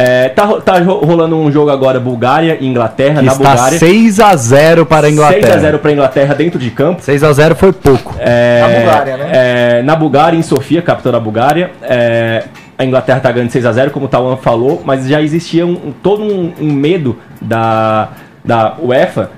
[0.00, 3.20] É, tá, tá ro- rolando um jogo agora Bulgária e Inglaterra.
[3.20, 3.78] na Está Bulgária.
[3.80, 5.58] 6 a 0 para a Inglaterra.
[5.60, 7.02] 6x0 para Inglaterra dentro de campo.
[7.02, 8.14] 6 a 0 foi pouco.
[8.20, 9.28] É, Na Bulgária, né?
[9.32, 11.72] é, na Bulgária, em Sofia, capital da Bulgária.
[11.82, 12.44] É,
[12.78, 16.22] a Inglaterra tá ganhando 6x0, como o Tawan falou, mas já existia um, um- todo
[16.22, 18.10] um, um medo da,
[18.44, 19.30] da UEFA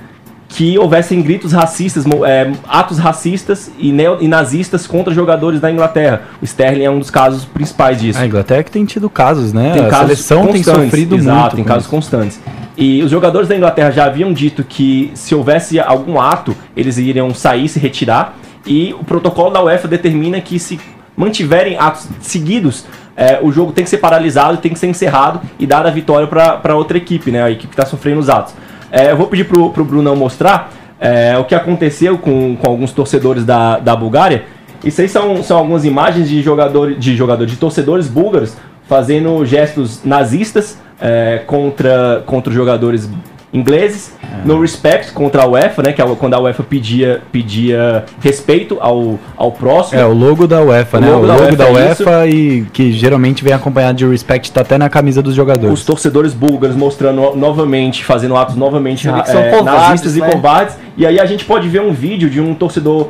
[0.50, 6.22] que houvessem gritos racistas, é, atos racistas e, neo, e nazistas contra jogadores da Inglaterra.
[6.42, 8.18] O Sterling é um dos casos principais disso.
[8.18, 9.72] A Inglaterra que tem tido casos, né?
[9.72, 11.56] Tem a casos seleção tem sofrido exato, muito.
[11.56, 11.90] tem casos isso.
[11.90, 12.40] constantes.
[12.76, 17.32] E os jogadores da Inglaterra já haviam dito que se houvesse algum ato, eles iriam
[17.32, 18.36] sair, se retirar.
[18.66, 20.80] E o protocolo da UEFA determina que se
[21.16, 22.86] mantiverem atos seguidos,
[23.16, 26.26] é, o jogo tem que ser paralisado, tem que ser encerrado e dar a vitória
[26.26, 27.42] para outra equipe, né?
[27.42, 28.54] A equipe que está sofrendo os atos.
[28.90, 32.92] É, eu vou pedir pro, pro Brunão mostrar é, o que aconteceu com, com alguns
[32.92, 34.44] torcedores da, da Bulgária.
[34.84, 38.56] Isso aí são, são algumas imagens de jogadores, de jogadores, de torcedores búlgaros
[38.88, 43.08] fazendo gestos nazistas é, contra, contra os jogadores
[43.52, 44.12] ingleses,
[44.44, 49.18] no respect contra a UEFA, né, que é quando a UEFA pedia, pedia respeito ao,
[49.36, 50.00] ao próximo.
[50.00, 51.10] É, o logo da UEFA, O né?
[51.10, 54.52] logo o da logo UEFA da é UEFA e que geralmente vem acompanhado de respect,
[54.52, 55.74] tá até na camisa dos jogadores.
[55.80, 60.30] os torcedores búlgaros mostrando novamente, fazendo atos novamente é, são covardes, nazistas e né?
[60.30, 60.76] covardes.
[60.96, 63.08] E aí a gente pode ver um vídeo de um torcedor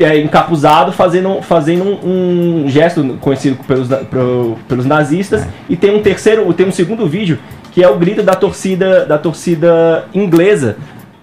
[0.00, 5.46] é, encapuzado fazendo, fazendo um, um gesto conhecido pelos, pro- pelos nazistas.
[5.68, 7.38] E tem um terceiro, tem um segundo vídeo
[7.78, 10.76] que é o grito da torcida, da torcida inglesa.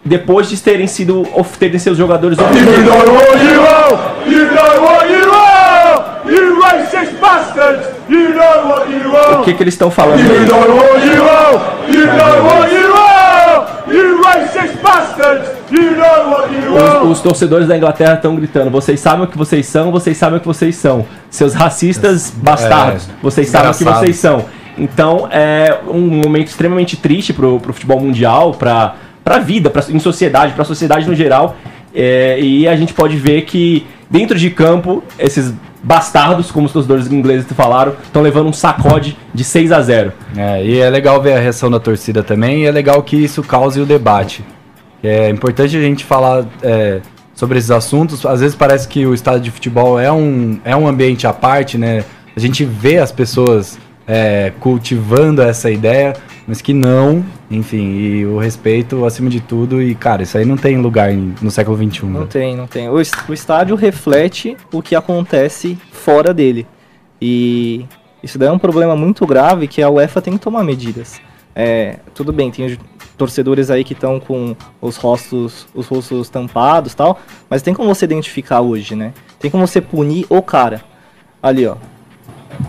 [0.06, 2.38] Depois de terem sido of- terem seus jogadores
[9.42, 10.20] O que, que eles estão falando?
[17.04, 20.38] Os, os torcedores da Inglaterra estão gritando: vocês sabem o que vocês são, vocês sabem
[20.38, 21.06] o que vocês são.
[21.30, 24.46] Seus racistas bastardos, vocês sabem o que vocês são.
[24.78, 30.00] Então é um momento extremamente triste pro, pro futebol mundial, pra, pra vida, pra, em
[30.00, 31.56] sociedade, pra sociedade no geral.
[31.94, 37.12] É, e a gente pode ver que dentro de campo, esses bastardos, como os torcedores
[37.12, 41.34] ingleses falaram, estão levando um sacode de 6 a 0 É, e é legal ver
[41.34, 44.44] a reação da torcida também, e é legal que isso cause o debate.
[45.04, 47.02] É importante a gente falar é,
[47.36, 48.26] sobre esses assuntos.
[48.26, 51.78] Às vezes parece que o estádio de futebol é um, é um ambiente à parte,
[51.78, 52.04] né?
[52.36, 56.16] A gente vê as pessoas é, cultivando essa ideia,
[56.48, 59.82] mas que não, enfim, e o respeito acima de tudo.
[59.82, 62.06] E, cara, isso aí não tem lugar no século XXI.
[62.06, 62.28] Não né?
[62.30, 62.90] tem, não tem.
[62.90, 66.68] O, o estádio reflete o que acontece fora dele.
[67.22, 67.86] E
[68.22, 71.20] isso daí é um problema muito grave que a UEFA tem que tomar medidas.
[71.56, 72.78] É, tudo bem, tem os
[73.18, 77.18] torcedores aí que estão com os rostos, os rostos tampados e tal,
[77.50, 79.14] mas tem como você identificar hoje, né?
[79.40, 80.84] Tem como você punir o cara.
[81.42, 81.78] Ali, ó.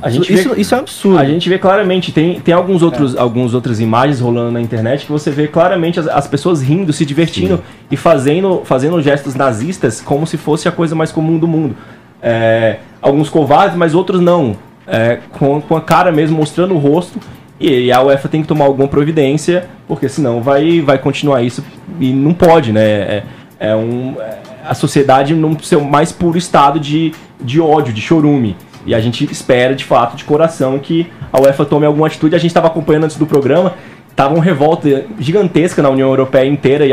[0.02, 1.18] A gente isso, vê- isso é um absurdo.
[1.18, 5.12] A gente vê claramente, tem, tem alguns outros, algumas outras imagens rolando na internet que
[5.12, 7.60] você vê claramente as, as pessoas rindo, se divertindo
[7.90, 11.76] e fazendo, fazendo gestos nazistas como se fosse a coisa mais comum do mundo.
[12.22, 14.56] É, alguns covardes, mas outros não.
[14.86, 17.18] É, com, com a cara mesmo, mostrando o rosto.
[17.58, 21.64] E, a UEFA tem que tomar alguma providência, porque senão vai, vai continuar isso
[21.98, 22.82] e não pode, né?
[22.82, 23.22] É,
[23.58, 28.56] é um, é, a sociedade num seu mais puro estado de, de ódio, de chorume.
[28.86, 32.34] E a gente espera, de fato, de coração, que a UEFA tome alguma atitude.
[32.36, 33.74] A gente estava acompanhando antes do programa,
[34.14, 36.92] tava uma revolta gigantesca na União Europeia inteira e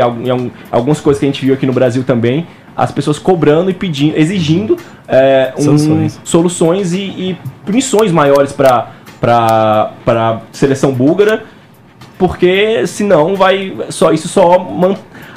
[0.70, 2.46] algumas coisas que a gente viu aqui no Brasil também.
[2.76, 4.76] As pessoas cobrando e pedindo, exigindo
[5.06, 6.20] é, um- Soluções.
[6.24, 8.90] soluções e, e punições maiores para
[10.06, 11.44] a seleção búlgara,
[12.18, 14.58] porque senão vai só isso só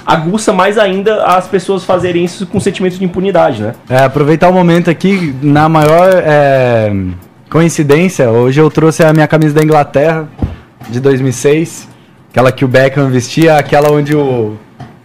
[0.07, 3.75] aguça mais ainda as pessoas fazerem isso com sentimento de impunidade, né?
[3.89, 6.89] É, aproveitar o momento aqui, na maior é,
[7.49, 10.25] coincidência, hoje eu trouxe a minha camisa da Inglaterra,
[10.89, 11.89] de 2006,
[12.31, 14.55] aquela que o Beckham vestia, aquela onde o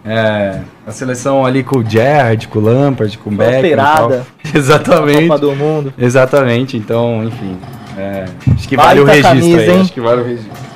[0.05, 3.59] é, a seleção ali com o Gerrard, com o Lampard, com o Beckham.
[3.59, 4.27] Operada.
[4.55, 5.29] Exatamente.
[5.29, 5.95] Copa do Mundo.
[5.99, 7.57] Exatamente, então, enfim.
[7.99, 9.71] é, acho que Baita vale o registro camisa, aí.
[9.71, 9.81] hein?
[9.81, 10.72] Acho que vale o registro.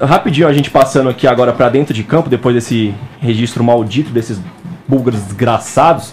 [0.00, 4.40] Rapidinho, a gente passando aqui agora pra dentro de campo, depois desse registro maldito desses
[4.88, 6.12] búlgaros desgraçados.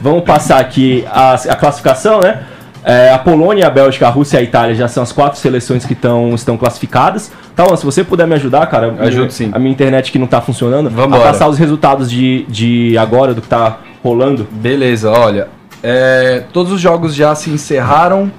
[0.00, 2.44] Vamos passar aqui a, a classificação, né?
[2.86, 5.86] É, a Polônia, a Bélgica, a Rússia e a Itália já são as quatro seleções
[5.86, 7.32] que tão, estão classificadas.
[7.52, 9.50] Então, se você puder me ajudar, cara, Ajudo sim.
[9.54, 11.22] a minha internet que não tá funcionando, Vambora.
[11.22, 14.46] a passar os resultados de, de agora, do que tá rolando.
[14.50, 15.48] Beleza, olha.
[15.82, 18.30] é, todos os jogos já se encerraram.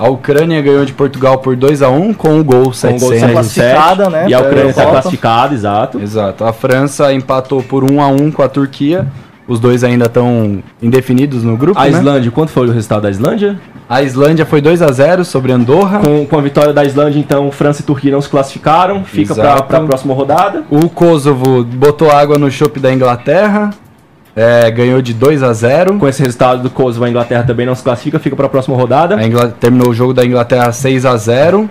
[0.00, 3.20] A Ucrânia ganhou de Portugal por 2x1 com o gol Com o gol 700.
[3.20, 6.00] de classificada, 7, né, E a pra Ucrânia está classificada, exato.
[6.00, 6.42] Exato.
[6.42, 9.06] A França empatou por 1x1 com a Turquia.
[9.46, 11.90] Os dois ainda estão indefinidos no grupo, A né?
[11.90, 13.60] Islândia, quanto foi o resultado da Islândia?
[13.86, 15.98] A Islândia foi 2x0 sobre Andorra.
[15.98, 19.04] Com, com a vitória da Islândia, então, França e Turquia não se classificaram.
[19.04, 20.62] Fica para a próxima rodada.
[20.70, 23.68] O Kosovo botou água no chope da Inglaterra.
[24.36, 27.74] É, ganhou de 2 a 0 Com esse resultado do Kosovo, a Inglaterra também não
[27.74, 29.16] se classifica, fica para a próxima rodada.
[29.16, 31.68] A Ingla- terminou o jogo da Inglaterra 6 a 0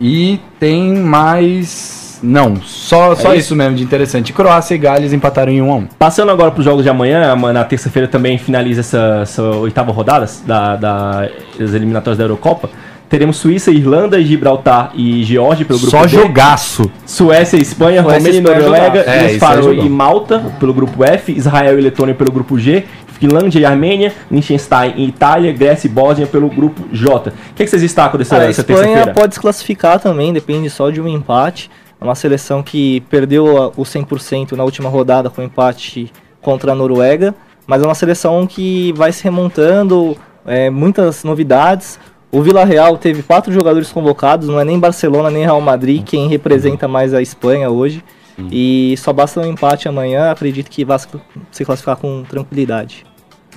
[0.00, 2.00] E tem mais.
[2.22, 3.54] Não, só, só É isso?
[3.56, 4.32] mesmo de interessante.
[4.32, 7.32] Croácia e Gales empataram em 1 a 1 Passando agora para os jogos de amanhã,
[7.32, 12.70] ama- na terça-feira também finaliza essa, essa oitava rodada da, da- das eliminatórias da Eurocopa.
[13.12, 16.08] Teremos Suíça, Irlanda, Gibraltar e Geórgia pelo grupo Só B.
[16.08, 16.90] jogaço.
[17.04, 19.00] Suécia, Espanha, Suécia, Romênia e Espanha Noruega.
[19.06, 19.88] É, Ilhas é Faroe e.
[19.90, 22.84] Malta pelo grupo F, Israel e Letônia pelo grupo G,
[23.20, 27.28] Finlândia e Armênia, Liechtenstein e Itália, Grécia e Bósnia pelo grupo J.
[27.28, 29.12] O que, que vocês destacam dessa, Cara, a dessa Espanha terça-feira?
[29.12, 31.70] pode se classificar também, depende só de um empate.
[32.00, 36.74] É uma seleção que perdeu a- o 100% na última rodada com empate contra a
[36.74, 37.34] Noruega,
[37.66, 42.00] mas é uma seleção que vai se remontando, é, muitas novidades.
[42.32, 46.28] O Vila Real teve quatro jogadores convocados, não é nem Barcelona nem Real Madrid quem
[46.28, 48.02] representa mais a Espanha hoje.
[48.50, 53.04] E só basta um empate amanhã, acredito que vai se- classificar com tranquilidade.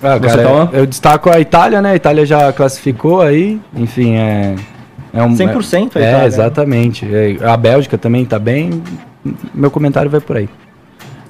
[0.03, 0.69] Ah, cara, toma?
[0.73, 1.91] eu destaco a Itália, né?
[1.91, 3.59] A Itália já classificou aí.
[3.73, 4.55] Enfim, é.
[5.13, 5.37] É um, 100%
[5.95, 6.25] a É, Itália, né?
[6.25, 7.05] exatamente.
[7.05, 8.83] É, A Bélgica também tá bem.
[9.53, 10.49] Meu comentário vai por aí.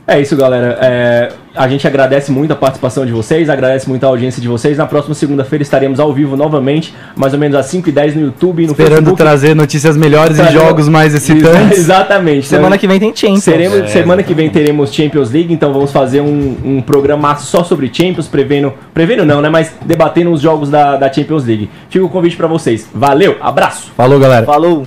[0.08, 0.78] É isso, galera.
[0.82, 4.78] É, a gente agradece muito a participação de vocês, agradece muito a audiência de vocês.
[4.78, 8.66] Na próxima segunda-feira estaremos ao vivo novamente, mais ou menos às 5h10 no YouTube e
[8.68, 9.18] no Esperando Facebook.
[9.18, 11.80] trazer notícias melhores e jogos mais excitantes.
[11.80, 12.46] Exatamente.
[12.46, 13.44] Semana Então, que vem tem Champions.
[13.44, 17.64] Seremos, É, semana que vem teremos Champions League, então vamos fazer um, um programa só
[17.64, 18.72] sobre Champions, prevendo.
[18.94, 19.50] Prevendo não, né?
[19.50, 21.68] Mas debatendo os jogos da, da Champions League.
[21.90, 22.88] Fica o convite pra vocês.
[22.94, 23.92] Valeu, abraço!
[23.98, 24.46] Falou, galera.
[24.46, 24.86] Falou!